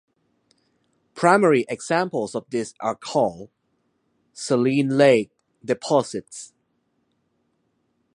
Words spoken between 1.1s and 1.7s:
Primary